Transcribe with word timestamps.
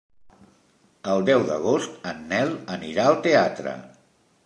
El 1.11 1.27
deu 1.27 1.45
d'agost 1.51 2.09
en 2.13 2.25
Nel 2.33 2.57
anirà 2.79 3.09
al 3.11 3.25
teatre. 3.31 3.81